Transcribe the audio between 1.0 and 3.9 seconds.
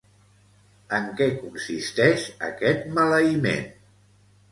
què consisteix aquest maleïment?